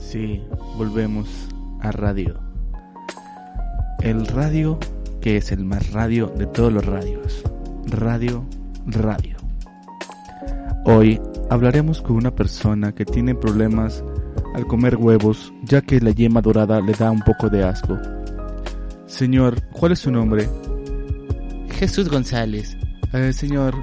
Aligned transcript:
Sí, 0.00 0.42
volvemos 0.76 1.28
a 1.80 1.92
radio. 1.92 2.40
El 4.00 4.26
radio 4.26 4.78
que 5.20 5.36
es 5.36 5.52
el 5.52 5.64
más 5.64 5.92
radio 5.92 6.26
de 6.26 6.46
todos 6.46 6.72
los 6.72 6.84
radios. 6.84 7.42
Radio, 7.86 8.44
radio. 8.86 9.36
Hoy 10.84 11.20
hablaremos 11.50 12.00
con 12.00 12.16
una 12.16 12.34
persona 12.34 12.92
que 12.92 13.04
tiene 13.04 13.34
problemas 13.34 14.02
al 14.54 14.66
comer 14.66 14.96
huevos, 14.96 15.52
ya 15.62 15.82
que 15.82 16.00
la 16.00 16.10
yema 16.10 16.40
dorada 16.40 16.80
le 16.80 16.94
da 16.94 17.10
un 17.10 17.20
poco 17.20 17.48
de 17.48 17.62
asco. 17.62 17.98
Señor, 19.06 19.62
¿cuál 19.72 19.92
es 19.92 20.00
su 20.00 20.10
nombre? 20.10 20.48
Jesús 21.78 22.08
González. 22.08 22.76
Eh, 23.12 23.32
señor 23.32 23.74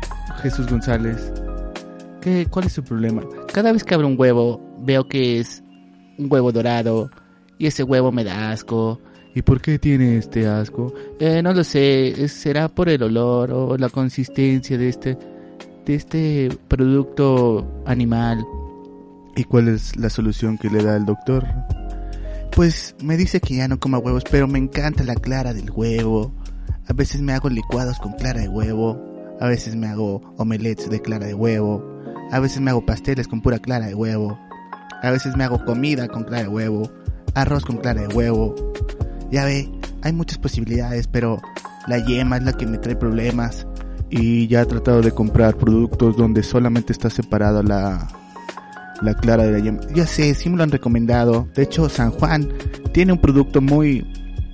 Jesús 0.42 0.68
González, 0.68 1.32
¿qué, 2.22 2.48
¿cuál 2.50 2.66
es 2.66 2.74
su 2.74 2.84
problema? 2.84 3.24
Cada 3.54 3.72
vez 3.72 3.84
que 3.84 3.94
abro 3.94 4.08
un 4.08 4.16
huevo, 4.18 4.62
veo 4.80 5.08
que 5.08 5.40
es 5.40 5.64
un 6.18 6.32
huevo 6.32 6.52
dorado 6.52 7.10
y 7.58 7.68
ese 7.68 7.84
huevo 7.84 8.12
me 8.12 8.24
da 8.24 8.52
asco. 8.52 9.00
¿Y 9.36 9.42
por 9.44 9.62
qué 9.62 9.78
tiene 9.78 10.18
este 10.18 10.48
asco? 10.48 10.94
Eh, 11.20 11.42
no 11.44 11.54
lo 11.54 11.64
sé, 11.64 12.28
será 12.28 12.70
por 12.70 12.90
el 12.90 13.04
olor 13.04 13.52
o 13.52 13.78
la 13.78 13.90
consistencia 13.90 14.78
de 14.78 14.90
este, 14.90 15.18
de 15.86 15.96
este 15.96 16.50
producto 16.68 17.84
animal. 17.86 18.44
¿Y 19.36 19.44
cuál 19.44 19.68
es 19.68 19.96
la 19.96 20.10
solución 20.10 20.58
que 20.58 20.70
le 20.70 20.84
da 20.84 20.96
el 20.96 21.06
doctor? 21.06 21.46
Pues 22.56 22.96
me 23.04 23.18
dice 23.18 23.40
que 23.40 23.58
ya 23.58 23.68
no 23.68 23.80
coma 23.80 24.00
huevos, 24.00 24.24
pero 24.32 24.48
me 24.48 24.58
encanta 24.58 25.04
la 25.04 25.14
clara 25.14 25.54
del 25.54 25.70
huevo. 25.70 26.34
A 26.88 26.94
veces 26.94 27.22
me 27.22 27.34
hago 27.34 27.50
licuados 27.50 28.00
con 28.00 28.14
clara 28.14 28.42
de 28.42 28.50
huevo. 28.50 29.00
A 29.40 29.48
veces 29.48 29.76
me 29.76 29.86
hago 29.86 30.34
omelets 30.38 30.90
de 30.90 31.00
clara 31.00 31.28
de 31.28 31.36
huevo. 31.36 31.86
A 32.32 32.40
veces 32.40 32.60
me 32.60 32.72
hago 32.72 32.84
pasteles 32.84 33.28
con 33.28 33.42
pura 33.42 33.60
clara 33.60 33.86
de 33.86 33.94
huevo. 33.94 34.40
A 35.02 35.12
veces 35.12 35.36
me 35.36 35.44
hago 35.44 35.64
comida 35.64 36.08
con 36.08 36.24
clara 36.24 36.44
de 36.44 36.50
huevo. 36.50 36.92
Arroz 37.34 37.64
con 37.66 37.78
clara 37.78 38.02
de 38.02 38.08
huevo. 38.08 38.56
Ya 39.32 39.46
ve, 39.46 39.70
hay 40.02 40.14
muchas 40.14 40.38
posibilidades, 40.38 41.08
pero 41.08 41.42
la 41.88 42.00
yema 42.00 42.38
es 42.38 42.44
la 42.44 42.54
que 42.54 42.66
me 42.66 42.78
trae 42.78 42.96
problemas. 42.96 43.68
Y 44.10 44.48
ya 44.48 44.62
he 44.62 44.66
tratado 44.66 45.02
de 45.02 45.12
comprar 45.12 45.56
productos 45.56 46.16
donde 46.16 46.42
solamente 46.44 46.94
está 46.94 47.10
separada 47.10 47.62
la, 47.62 48.08
la 49.02 49.14
clara 49.16 49.44
de 49.44 49.52
la 49.52 49.60
yema. 49.60 49.80
Ya 49.94 50.08
sé, 50.08 50.34
sí 50.34 50.50
me 50.50 50.58
lo 50.58 50.64
han 50.64 50.72
recomendado. 50.72 51.48
De 51.56 51.64
hecho, 51.64 51.90
San 51.90 52.12
Juan 52.12 52.50
tiene 52.94 53.14
un 53.14 53.20
producto 53.20 53.62
muy, 53.62 54.06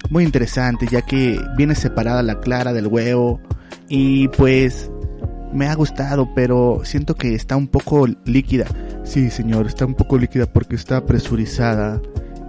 muy 0.10 0.24
interesante, 0.24 0.88
ya 0.92 1.02
que 1.02 1.40
viene 1.56 1.76
separada 1.76 2.24
la 2.24 2.40
clara 2.40 2.74
del 2.74 2.88
huevo. 2.88 3.40
Y 3.90 4.28
pues 4.30 4.90
me 5.54 5.68
ha 5.68 5.76
gustado, 5.76 6.28
pero 6.34 6.82
siento 6.84 7.16
que 7.16 7.36
está 7.36 7.56
un 7.56 7.68
poco 7.68 8.08
líquida. 8.26 8.66
Sí, 9.04 9.30
señor, 9.30 9.68
está 9.68 9.86
un 9.86 9.96
poco 9.96 10.18
líquida 10.18 10.46
porque 10.46 10.76
está 10.76 11.06
presurizada 11.06 12.02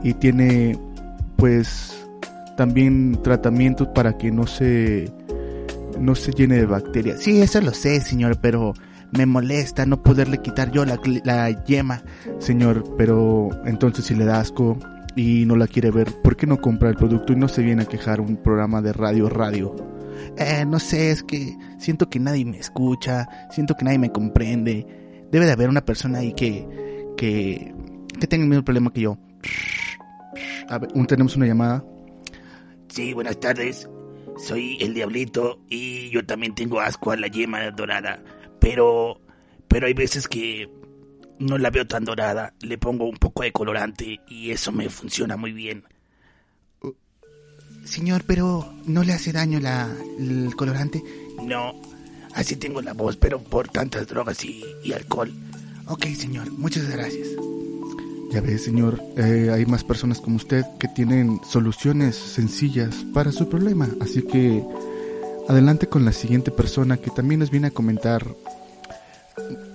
y 0.02 0.14
tiene 0.14 0.78
pues 1.36 2.06
también 2.56 3.18
tratamientos 3.22 3.88
para 3.88 4.16
que 4.16 4.30
no 4.30 4.46
se 4.46 5.12
no 5.98 6.14
se 6.14 6.32
llene 6.32 6.56
de 6.56 6.66
bacterias. 6.66 7.20
Sí, 7.20 7.40
eso 7.40 7.60
lo 7.60 7.72
sé, 7.72 8.00
señor, 8.00 8.38
pero 8.40 8.74
me 9.12 9.26
molesta 9.26 9.86
no 9.86 10.02
poderle 10.02 10.38
quitar 10.38 10.70
yo 10.70 10.84
la, 10.84 10.98
la 11.24 11.64
yema. 11.64 12.02
Señor, 12.38 12.84
pero 12.96 13.50
entonces 13.64 14.06
si 14.06 14.14
le 14.14 14.24
da 14.24 14.40
asco 14.40 14.78
y 15.16 15.44
no 15.46 15.56
la 15.56 15.66
quiere 15.66 15.90
ver, 15.90 16.12
¿por 16.22 16.36
qué 16.36 16.46
no 16.46 16.60
compra 16.60 16.88
el 16.88 16.96
producto 16.96 17.32
y 17.32 17.36
no 17.36 17.48
se 17.48 17.62
viene 17.62 17.82
a 17.82 17.86
quejar 17.86 18.20
un 18.20 18.36
programa 18.36 18.82
de 18.82 18.92
radio 18.92 19.28
radio? 19.28 19.74
Eh, 20.36 20.64
no 20.66 20.80
sé, 20.80 21.10
es 21.10 21.22
que 21.22 21.56
siento 21.78 22.08
que 22.08 22.18
nadie 22.18 22.44
me 22.44 22.58
escucha, 22.58 23.28
siento 23.50 23.76
que 23.76 23.84
nadie 23.84 23.98
me 23.98 24.10
comprende. 24.10 25.03
Debe 25.34 25.46
de 25.46 25.52
haber 25.52 25.68
una 25.68 25.84
persona 25.84 26.20
ahí 26.20 26.32
que, 26.32 26.64
que, 27.16 27.74
que 28.20 28.26
tenga 28.28 28.44
el 28.44 28.48
mismo 28.48 28.64
problema 28.64 28.92
que 28.92 29.00
yo. 29.00 29.18
A 30.68 30.78
ver, 30.78 30.92
tenemos 31.08 31.34
una 31.34 31.44
llamada. 31.44 31.84
Sí, 32.86 33.12
buenas 33.14 33.40
tardes. 33.40 33.88
Soy 34.36 34.78
el 34.80 34.94
Diablito 34.94 35.58
y 35.68 36.08
yo 36.10 36.24
también 36.24 36.54
tengo 36.54 36.78
asco 36.78 37.10
a 37.10 37.16
la 37.16 37.26
yema 37.26 37.68
dorada. 37.72 38.22
Pero, 38.60 39.20
pero 39.66 39.88
hay 39.88 39.94
veces 39.94 40.28
que 40.28 40.70
no 41.40 41.58
la 41.58 41.70
veo 41.70 41.88
tan 41.88 42.04
dorada. 42.04 42.54
Le 42.60 42.78
pongo 42.78 43.06
un 43.06 43.16
poco 43.16 43.42
de 43.42 43.50
colorante 43.50 44.20
y 44.28 44.52
eso 44.52 44.70
me 44.70 44.88
funciona 44.88 45.36
muy 45.36 45.50
bien. 45.50 45.82
Señor, 47.82 48.22
pero 48.24 48.72
¿no 48.86 49.02
le 49.02 49.14
hace 49.14 49.32
daño 49.32 49.58
la, 49.58 49.92
el 50.16 50.54
colorante? 50.54 51.02
No, 51.42 51.74
así 52.34 52.56
tengo 52.56 52.82
la 52.82 52.92
voz, 52.92 53.16
pero 53.16 53.40
por 53.40 53.68
tantas 53.68 54.06
drogas 54.06 54.44
y, 54.44 54.92
alcohol. 54.92 55.32
Ok, 55.86 56.06
señor, 56.16 56.50
muchas 56.52 56.88
gracias. 56.88 57.28
Ya 58.30 58.40
ve, 58.40 58.58
señor, 58.58 59.00
eh, 59.16 59.50
hay 59.52 59.64
más 59.66 59.84
personas 59.84 60.20
como 60.20 60.36
usted 60.36 60.64
que 60.78 60.88
tienen 60.88 61.40
soluciones 61.48 62.16
sencillas 62.16 62.94
para 63.12 63.30
su 63.30 63.48
problema. 63.48 63.88
Así 64.00 64.22
que 64.22 64.64
adelante 65.48 65.86
con 65.86 66.04
la 66.04 66.12
siguiente 66.12 66.50
persona 66.50 66.96
que 66.96 67.10
también 67.10 67.40
nos 67.40 67.50
viene 67.50 67.68
a 67.68 67.70
comentar 67.70 68.26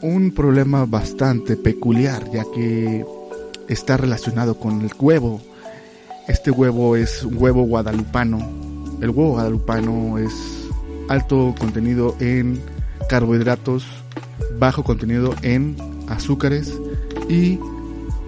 un 0.02 0.32
problema 0.32 0.86
bastante 0.86 1.56
peculiar, 1.58 2.30
ya 2.32 2.44
que 2.54 3.06
está 3.68 3.98
relacionado 3.98 4.60
con 4.60 4.82
el 4.82 4.92
huevo. 5.00 5.42
Este 6.28 6.52
huevo 6.52 6.96
es 6.96 7.24
un 7.24 7.38
huevo 7.38 7.64
guadalupano. 7.64 8.40
El 9.02 9.10
huevo 9.12 9.32
guadalupano 9.32 10.18
es 10.18 10.59
alto 11.10 11.54
contenido 11.60 12.16
en 12.20 12.62
carbohidratos, 13.10 13.86
bajo 14.58 14.84
contenido 14.84 15.36
en 15.42 15.76
azúcares 16.08 16.80
y 17.28 17.60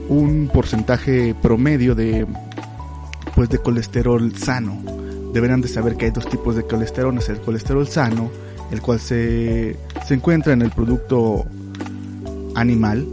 un 0.09 0.49
porcentaje 0.53 1.33
promedio 1.41 1.95
de 1.95 2.27
pues 3.35 3.49
de 3.49 3.59
colesterol 3.59 4.35
sano. 4.35 4.77
Deberán 5.33 5.61
de 5.61 5.69
saber 5.69 5.95
que 5.95 6.05
hay 6.05 6.11
dos 6.11 6.27
tipos 6.27 6.55
de 6.57 6.63
colesterol, 6.63 7.17
es 7.17 7.29
el 7.29 7.39
colesterol 7.39 7.87
sano, 7.87 8.29
el 8.71 8.81
cual 8.81 8.99
se, 8.99 9.77
se 10.05 10.13
encuentra 10.13 10.51
en 10.51 10.61
el 10.61 10.71
producto 10.71 11.45
animal 12.55 13.07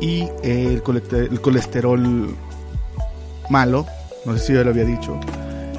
y 0.00 0.26
el, 0.42 0.82
colesterol 0.82 2.34
malo, 3.48 3.86
no 4.24 4.36
sé 4.36 4.46
si 4.46 4.52
ya 4.54 4.64
lo 4.64 4.70
había 4.70 4.84
dicho, 4.84 5.18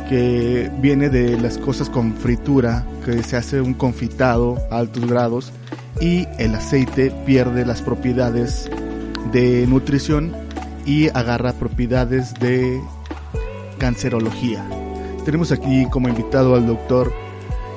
que 0.10 0.70
viene 0.80 1.10
de 1.10 1.38
las 1.40 1.58
cosas 1.58 1.90
con 1.90 2.14
fritura, 2.16 2.86
que 3.06 3.24
se 3.24 3.38
hace 3.38 3.62
un 3.62 3.74
confitado 3.74 4.58
a 4.70 4.78
altos 4.78 5.06
grados 5.08 5.52
y 6.00 6.28
el 6.38 6.56
aceite 6.56 7.12
pierde 7.26 7.66
las 7.66 7.82
propiedades 7.82 8.70
de 9.32 9.66
nutrición 9.68 10.34
y 10.86 11.10
agarra 11.10 11.54
propiedades 11.54 12.34
de 12.36 12.82
cancerología. 13.78 14.64
Tenemos 15.26 15.52
aquí 15.52 15.86
como 15.90 16.10
invitado 16.10 16.56
al 16.56 16.68
doctor 16.68 17.14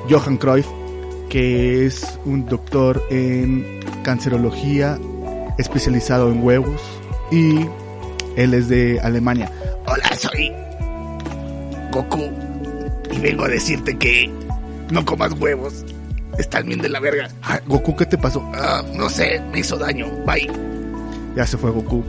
Johan 0.08 0.36
Cruyff, 0.36 0.66
que 1.28 1.86
es 1.86 2.18
un 2.24 2.46
doctor 2.46 3.02
en 3.10 3.80
cancerología 4.02 4.98
especializado 5.58 6.30
en 6.30 6.42
huevos 6.42 6.80
y 7.30 7.66
él 8.36 8.54
es 8.54 8.68
de 8.68 9.00
Alemania. 9.00 9.50
Hola, 9.86 10.14
soy 10.16 10.63
Goku 11.94 12.28
y 13.12 13.20
vengo 13.20 13.44
a 13.44 13.48
decirte 13.48 13.96
que 13.96 14.28
no 14.90 15.04
comas 15.04 15.32
huevos. 15.34 15.84
Están 16.38 16.66
bien 16.66 16.80
de 16.80 16.88
la 16.88 16.98
verga. 16.98 17.28
Ah, 17.42 17.60
Goku, 17.64 17.94
¿qué 17.94 18.04
te 18.04 18.18
pasó? 18.18 18.42
Ah, 18.52 18.82
no 18.94 19.08
sé, 19.08 19.40
me 19.52 19.60
hizo 19.60 19.78
daño. 19.78 20.10
Bye. 20.26 20.50
Ya 21.36 21.46
se 21.46 21.56
fue 21.56 21.70
Goku. 21.70 22.02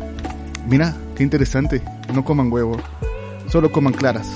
Mira, 0.67 0.95
qué 1.15 1.21
interesante. 1.21 1.83
No 2.11 2.25
coman 2.25 2.51
huevo. 2.51 2.77
Solo 3.47 3.71
coman 3.71 3.93
claras. 3.93 4.27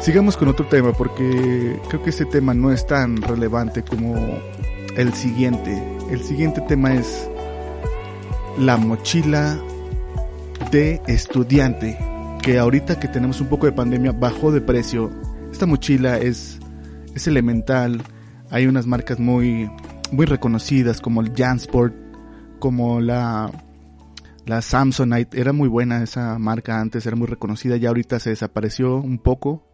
Sigamos 0.00 0.38
con 0.38 0.48
otro 0.48 0.64
tema 0.66 0.92
porque 0.92 1.78
creo 1.88 2.02
que 2.02 2.08
este 2.08 2.24
tema 2.24 2.54
no 2.54 2.72
es 2.72 2.86
tan 2.86 3.20
relevante 3.20 3.82
como 3.82 4.38
el 4.96 5.12
siguiente. 5.12 5.82
El 6.10 6.22
siguiente 6.24 6.62
tema 6.62 6.94
es 6.94 7.28
la 8.58 8.78
mochila 8.78 9.60
de 10.70 11.02
estudiante 11.06 11.98
que 12.42 12.58
ahorita 12.58 12.98
que 12.98 13.08
tenemos 13.08 13.40
un 13.40 13.48
poco 13.48 13.66
de 13.66 13.72
pandemia 13.72 14.12
bajó 14.12 14.50
de 14.50 14.60
precio. 14.60 15.10
Esta 15.52 15.66
mochila 15.66 16.18
es, 16.18 16.58
es 17.14 17.26
elemental. 17.26 18.02
Hay 18.50 18.66
unas 18.66 18.86
marcas 18.86 19.18
muy, 19.18 19.70
muy 20.10 20.26
reconocidas 20.26 21.00
como 21.00 21.20
el 21.20 21.32
Jansport, 21.34 21.94
como 22.58 23.00
la, 23.00 23.50
la 24.46 24.62
Samsonite. 24.62 25.38
Era 25.38 25.52
muy 25.52 25.68
buena 25.68 26.02
esa 26.02 26.38
marca 26.38 26.80
antes, 26.80 27.04
era 27.06 27.16
muy 27.16 27.26
reconocida. 27.26 27.76
Ya 27.76 27.88
ahorita 27.88 28.18
se 28.18 28.30
desapareció 28.30 28.96
un 28.96 29.18
poco 29.18 29.66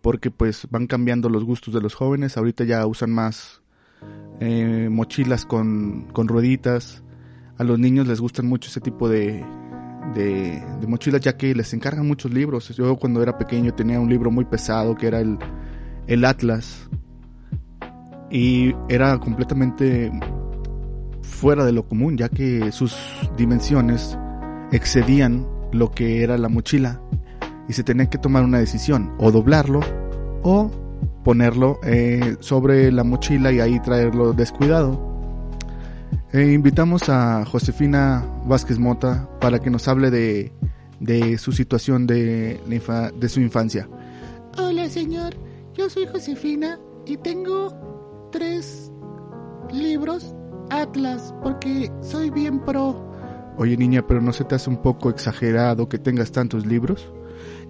porque 0.00 0.30
pues 0.30 0.66
van 0.70 0.86
cambiando 0.86 1.28
los 1.28 1.44
gustos 1.44 1.74
de 1.74 1.80
los 1.80 1.94
jóvenes. 1.94 2.36
Ahorita 2.36 2.64
ya 2.64 2.86
usan 2.86 3.10
más 3.10 3.62
eh, 4.40 4.88
mochilas 4.90 5.44
con, 5.44 6.08
con 6.12 6.28
rueditas. 6.28 7.02
A 7.58 7.64
los 7.64 7.78
niños 7.78 8.06
les 8.06 8.20
gustan 8.20 8.46
mucho 8.46 8.70
ese 8.70 8.80
tipo 8.80 9.08
de, 9.08 9.44
de, 10.14 10.62
de, 10.80 10.86
mochilas 10.86 11.20
ya 11.20 11.36
que 11.36 11.54
les 11.54 11.72
encargan 11.74 12.06
muchos 12.06 12.32
libros. 12.32 12.68
Yo 12.76 12.96
cuando 12.96 13.22
era 13.22 13.36
pequeño 13.38 13.74
tenía 13.74 14.00
un 14.00 14.08
libro 14.08 14.30
muy 14.30 14.44
pesado 14.44 14.94
que 14.94 15.06
era 15.06 15.20
el, 15.20 15.38
el 16.06 16.24
Atlas 16.24 16.88
y 18.30 18.74
era 18.88 19.18
completamente 19.18 20.10
fuera 21.22 21.64
de 21.64 21.72
lo 21.72 21.86
común 21.86 22.16
ya 22.16 22.28
que 22.28 22.72
sus 22.72 22.96
dimensiones 23.36 24.18
excedían 24.72 25.46
lo 25.72 25.90
que 25.90 26.22
era 26.22 26.36
la 26.36 26.48
mochila 26.48 27.00
y 27.68 27.74
se 27.74 27.84
tenía 27.84 28.08
que 28.08 28.18
tomar 28.18 28.44
una 28.44 28.58
decisión, 28.58 29.12
o 29.18 29.30
doblarlo 29.30 29.80
o 30.42 30.70
ponerlo 31.22 31.78
eh, 31.82 32.36
sobre 32.40 32.90
la 32.90 33.04
mochila 33.04 33.52
y 33.52 33.60
ahí 33.60 33.78
traerlo 33.80 34.32
descuidado. 34.32 35.07
Eh, 36.32 36.52
invitamos 36.52 37.08
a 37.08 37.44
Josefina 37.46 38.22
Vázquez 38.44 38.78
Mota 38.78 39.26
para 39.40 39.60
que 39.60 39.70
nos 39.70 39.88
hable 39.88 40.10
de, 40.10 40.52
de 41.00 41.38
su 41.38 41.52
situación 41.52 42.06
de, 42.06 42.60
de 43.14 43.28
su 43.30 43.40
infancia. 43.40 43.88
Hola 44.58 44.90
señor, 44.90 45.34
yo 45.74 45.88
soy 45.88 46.06
Josefina 46.06 46.78
y 47.06 47.16
tengo 47.16 48.28
tres 48.30 48.92
libros 49.72 50.34
Atlas 50.68 51.34
porque 51.42 51.90
soy 52.02 52.28
bien 52.28 52.60
pro. 52.60 53.08
Oye 53.56 53.78
niña, 53.78 54.06
pero 54.06 54.20
¿no 54.20 54.34
se 54.34 54.44
te 54.44 54.54
hace 54.54 54.68
un 54.68 54.82
poco 54.82 55.08
exagerado 55.08 55.88
que 55.88 55.98
tengas 55.98 56.30
tantos 56.30 56.66
libros? 56.66 57.10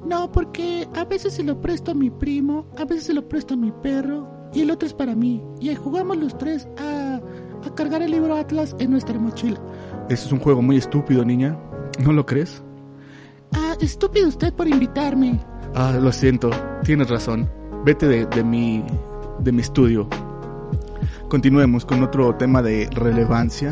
No, 0.05 0.33
porque 0.33 0.89
a 0.97 1.05
veces 1.05 1.35
se 1.35 1.45
lo 1.45 1.61
presto 1.61 1.93
a 1.93 1.95
mi 1.95 2.11
primo, 2.11 2.67
a 2.77 2.85
veces 2.85 3.05
se 3.05 3.15
lo 3.15 3.29
presto 3.29 3.55
a 3.55 3.57
mi 3.57 3.71
perro 3.71 4.29
y 4.53 4.63
el 4.63 4.71
otro 4.73 4.89
es 4.89 4.95
para 4.95 5.15
mí. 5.15 5.45
Y 5.61 5.69
ahí 5.69 5.77
jugamos 5.77 6.17
los 6.17 6.37
tres 6.37 6.69
a, 6.77 7.08
a 7.67 7.75
cargar 7.75 8.03
el 8.03 8.11
libro 8.11 8.37
Atlas 8.37 8.75
en 8.79 8.91
nuestra 8.91 9.19
mochila. 9.19 9.59
Eso 10.09 10.27
es 10.27 10.33
un 10.33 10.41
juego 10.41 10.63
muy 10.63 10.77
estúpido, 10.77 11.25
niña. 11.25 11.59
¿No 12.03 12.13
lo 12.13 12.25
crees? 12.25 12.63
Ah, 13.53 13.75
estúpido 13.81 14.29
usted 14.29 14.53
por 14.53 14.69
invitarme. 14.69 15.41
Ah, 15.75 15.99
lo 16.01 16.13
siento, 16.13 16.51
tienes 16.83 17.09
razón. 17.09 17.49
Vete 17.85 18.07
de, 18.07 18.27
de, 18.27 18.45
mi, 18.45 18.85
de 19.41 19.53
mi 19.53 19.61
estudio. 19.61 20.09
Continuemos 21.29 21.85
con 21.85 22.03
otro 22.03 22.35
tema 22.37 22.63
de 22.63 22.89
relevancia. 22.93 23.71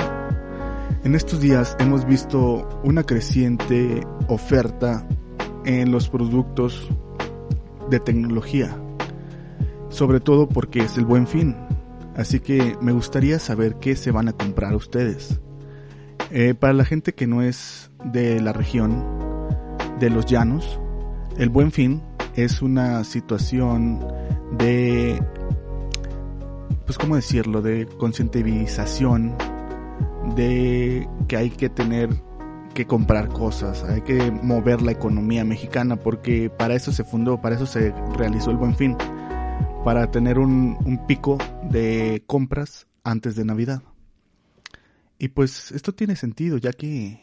En 1.04 1.14
estos 1.14 1.40
días 1.40 1.76
hemos 1.78 2.04
visto 2.04 2.68
una 2.84 3.02
creciente 3.02 4.06
oferta 4.28 5.06
en 5.64 5.90
los 5.90 6.08
productos 6.08 6.88
de 7.90 8.00
tecnología, 8.00 8.76
sobre 9.88 10.20
todo 10.20 10.48
porque 10.48 10.80
es 10.80 10.98
el 10.98 11.04
buen 11.04 11.26
fin. 11.26 11.56
Así 12.16 12.40
que 12.40 12.76
me 12.80 12.92
gustaría 12.92 13.38
saber 13.38 13.76
qué 13.76 13.94
se 13.94 14.10
van 14.10 14.28
a 14.28 14.32
comprar 14.32 14.74
ustedes. 14.74 15.38
Eh, 16.30 16.54
para 16.54 16.72
la 16.72 16.84
gente 16.84 17.14
que 17.14 17.26
no 17.26 17.42
es 17.42 17.90
de 18.04 18.40
la 18.40 18.52
región, 18.52 19.04
de 20.00 20.10
los 20.10 20.26
llanos, 20.26 20.80
el 21.36 21.50
buen 21.50 21.72
fin 21.72 22.02
es 22.34 22.62
una 22.62 23.04
situación 23.04 24.04
de, 24.58 25.22
pues 26.86 26.98
cómo 26.98 27.16
decirlo, 27.16 27.60
de 27.60 27.86
concientización, 27.98 29.36
de 30.34 31.08
que 31.28 31.36
hay 31.36 31.50
que 31.50 31.68
tener 31.68 32.10
que 32.74 32.86
comprar 32.86 33.28
cosas, 33.28 33.84
hay 33.84 34.02
que 34.02 34.30
mover 34.30 34.82
la 34.82 34.92
economía 34.92 35.44
mexicana 35.44 35.96
porque 35.96 36.50
para 36.50 36.74
eso 36.74 36.92
se 36.92 37.04
fundó, 37.04 37.40
para 37.40 37.56
eso 37.56 37.66
se 37.66 37.94
realizó 38.16 38.50
el 38.50 38.56
buen 38.58 38.74
fin, 38.74 38.96
para 39.86 40.10
tener 40.10 40.40
un, 40.40 40.76
un 40.84 41.06
pico 41.06 41.38
de 41.70 42.24
compras 42.26 42.88
antes 43.04 43.36
de 43.36 43.44
Navidad. 43.44 43.84
Y 45.16 45.28
pues 45.28 45.70
esto 45.70 45.92
tiene 45.92 46.16
sentido, 46.16 46.58
ya 46.58 46.72
que 46.72 47.20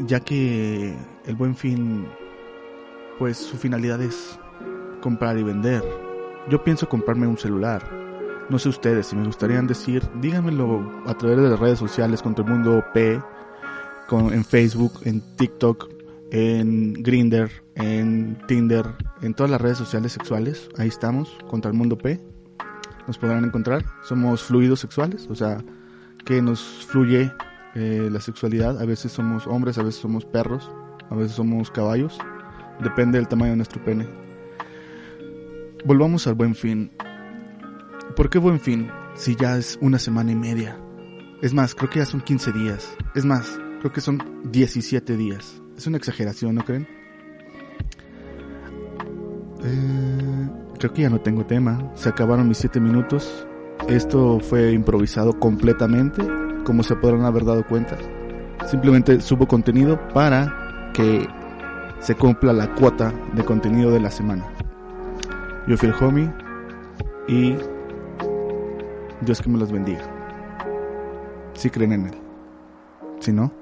ya 0.00 0.18
que 0.18 0.96
el 1.26 1.36
buen 1.36 1.54
fin 1.54 2.08
pues 3.20 3.36
su 3.36 3.56
finalidad 3.56 4.02
es 4.02 4.36
comprar 5.00 5.38
y 5.38 5.44
vender. 5.44 5.84
Yo 6.50 6.64
pienso 6.64 6.88
comprarme 6.88 7.28
un 7.28 7.38
celular. 7.38 7.88
No 8.50 8.58
sé 8.58 8.68
ustedes, 8.68 9.06
si 9.06 9.14
me 9.14 9.26
gustaría 9.26 9.62
decir, 9.62 10.02
díganmelo 10.20 11.04
a 11.06 11.14
través 11.14 11.36
de 11.36 11.50
las 11.50 11.60
redes 11.60 11.78
sociales 11.78 12.20
contra 12.20 12.44
el 12.44 12.50
mundo 12.50 12.84
P, 12.92 13.22
con, 14.08 14.32
en 14.34 14.44
Facebook, 14.44 15.02
en 15.04 15.22
TikTok, 15.36 15.88
en 16.32 16.94
Grinder, 16.94 17.48
en 17.78 18.36
Tinder, 18.46 18.84
en 19.22 19.34
todas 19.34 19.50
las 19.50 19.60
redes 19.60 19.78
sociales 19.78 20.12
sexuales. 20.12 20.68
Ahí 20.76 20.88
estamos, 20.88 21.38
contra 21.48 21.70
el 21.70 21.76
mundo 21.76 21.96
P. 21.96 22.20
Nos 23.06 23.18
podrán 23.18 23.44
encontrar. 23.44 23.84
Somos 24.02 24.42
fluidos 24.42 24.80
sexuales, 24.80 25.26
o 25.30 25.34
sea, 25.34 25.58
que 26.24 26.42
nos 26.42 26.60
fluye 26.86 27.32
eh, 27.74 28.08
la 28.10 28.20
sexualidad. 28.20 28.80
A 28.80 28.84
veces 28.84 29.12
somos 29.12 29.46
hombres, 29.46 29.78
a 29.78 29.82
veces 29.82 30.00
somos 30.00 30.24
perros, 30.24 30.70
a 31.08 31.14
veces 31.14 31.32
somos 31.32 31.70
caballos. 31.70 32.18
Depende 32.80 33.18
del 33.18 33.28
tamaño 33.28 33.52
de 33.52 33.56
nuestro 33.56 33.82
pene. 33.84 34.06
Volvamos 35.84 36.26
al 36.26 36.34
buen 36.34 36.54
fin. 36.54 36.90
¿Por 38.16 38.28
qué 38.28 38.38
buen 38.38 38.60
fin 38.60 38.90
si 39.14 39.36
ya 39.36 39.56
es 39.56 39.78
una 39.80 39.98
semana 39.98 40.32
y 40.32 40.36
media? 40.36 40.76
Es 41.40 41.54
más, 41.54 41.74
creo 41.74 41.88
que 41.88 42.00
ya 42.00 42.06
son 42.06 42.20
15 42.20 42.52
días. 42.52 42.96
Es 43.14 43.24
más, 43.24 43.60
creo 43.78 43.92
que 43.92 44.00
son 44.00 44.42
17 44.50 45.16
días. 45.16 45.62
Es 45.76 45.86
una 45.86 45.96
exageración, 45.96 46.56
¿no 46.56 46.64
creen? 46.64 46.97
Eh, 49.68 50.48
creo 50.78 50.92
que 50.92 51.02
ya 51.02 51.10
no 51.10 51.20
tengo 51.20 51.44
tema. 51.44 51.90
Se 51.94 52.08
acabaron 52.08 52.48
mis 52.48 52.58
7 52.58 52.80
minutos. 52.80 53.46
Esto 53.88 54.40
fue 54.40 54.72
improvisado 54.72 55.38
completamente, 55.38 56.22
como 56.64 56.82
se 56.82 56.96
podrán 56.96 57.24
haber 57.24 57.44
dado 57.44 57.66
cuenta. 57.66 57.96
Simplemente 58.66 59.20
subo 59.20 59.46
contenido 59.46 59.98
para 60.12 60.90
que 60.92 61.26
se 62.00 62.14
cumpla 62.14 62.52
la 62.52 62.74
cuota 62.74 63.12
de 63.34 63.44
contenido 63.44 63.90
de 63.90 64.00
la 64.00 64.10
semana. 64.10 64.46
Yo 65.66 65.76
fui 65.76 65.88
el 65.88 65.94
homie 66.02 66.32
y 67.28 67.56
Dios 69.20 69.40
que 69.40 69.48
me 69.48 69.58
los 69.58 69.70
bendiga. 69.70 70.02
Si 71.54 71.70
creen 71.70 71.92
en 71.92 72.06
él. 72.06 72.14
Si 73.20 73.32
no, 73.32 73.52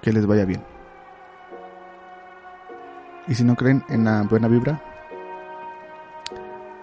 que 0.00 0.12
les 0.12 0.26
vaya 0.26 0.44
bien. 0.44 0.77
Y 3.28 3.34
si 3.34 3.44
no 3.44 3.56
creen 3.56 3.84
en 3.88 4.04
la 4.04 4.22
buena 4.22 4.48
vibra, 4.48 4.82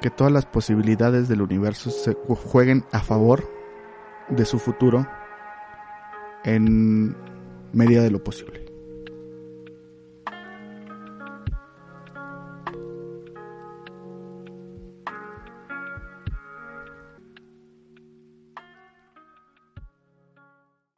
que 0.02 0.12
todas 0.12 0.32
las 0.32 0.46
posibilidades 0.46 1.28
del 1.28 1.42
universo 1.42 1.90
se 1.90 2.14
jueguen 2.14 2.86
a 2.92 3.00
favor 3.00 3.50
de 4.30 4.46
su 4.46 4.60
futuro 4.60 5.08
en 6.44 7.16
medida 7.74 8.04
de 8.04 8.12
lo 8.12 8.24
posible. 8.24 8.65